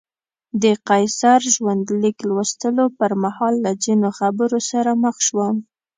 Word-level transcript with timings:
د 0.61 0.63
قیصر 0.87 1.39
ژوندلیک 1.55 2.17
لوستلو 2.29 2.85
پر 2.97 3.11
مهال 3.23 3.53
له 3.65 3.71
ځینو 3.83 4.07
خبرو 4.19 4.59
سره 4.69 4.91
مخ 5.03 5.15
شوم. 5.27 5.55